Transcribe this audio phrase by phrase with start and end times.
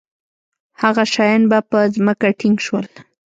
[0.81, 2.85] هغه شیان به په ځمکه ټینګ شول.